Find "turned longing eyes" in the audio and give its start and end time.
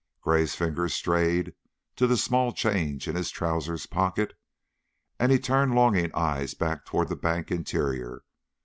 5.37-6.55